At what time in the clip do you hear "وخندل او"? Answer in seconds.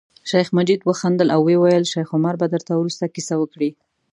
0.83-1.41